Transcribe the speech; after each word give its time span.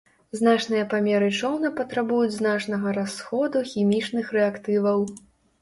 Значныя 0.37 0.85
памеры 0.93 1.27
чоўна 1.41 1.71
патрабуюць 1.81 2.33
значнага 2.39 2.97
расходу 2.99 3.63
хімічных 3.73 4.33
рэактываў. 4.39 4.99